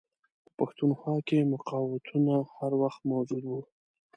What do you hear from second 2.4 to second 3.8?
هر وخت موجود وه.